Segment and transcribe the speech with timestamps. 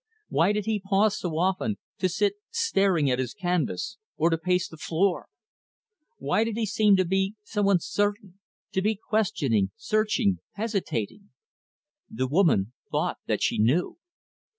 [0.29, 4.67] Why did he pause so often, to sit staring at his canvas, or to pace
[4.67, 5.27] the floor?
[6.17, 8.39] Why did he seem to be so uncertain
[8.71, 11.29] to be questioning, searching, hesitating?
[12.09, 13.99] The woman thought that she knew.